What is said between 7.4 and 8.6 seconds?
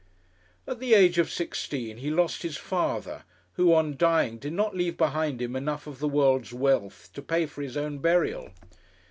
for his own burial.